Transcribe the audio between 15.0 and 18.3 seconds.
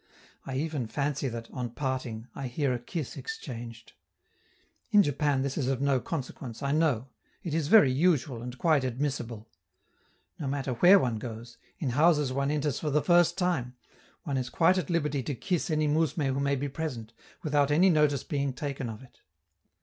to kiss any mousme who may be present, without any notice